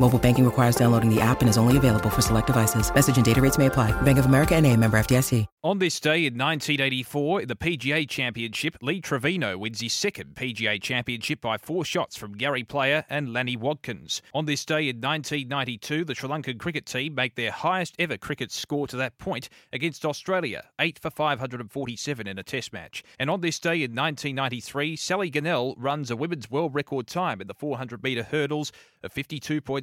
[0.00, 2.92] Mobile banking requires downloading the app and is only available for select devices.
[2.92, 3.92] Message and data rates may apply.
[4.02, 5.46] Bank of America and a member FDIC.
[5.62, 10.78] On this day in 1984, in the PGA Championship, Lee Trevino wins his second PGA
[10.82, 14.20] Championship by four shots from Gary Player and Lanny Wadkins.
[14.34, 18.52] On this day in 1992, the Sri Lankan cricket team make their highest ever cricket
[18.52, 23.02] score to that point against Australia, 8 for 547 in a test match.
[23.18, 27.46] And on this day in 1993, Sally Gunnell runs a women's world record time in
[27.46, 28.70] the 400 metre hurdles
[29.02, 29.12] of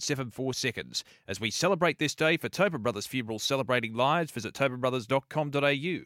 [0.00, 1.04] 52.74 seconds.
[1.28, 6.04] As we celebrate this day for Tobin Brothers Funerals Celebrating Lives, visit tobinbrothers.com.au.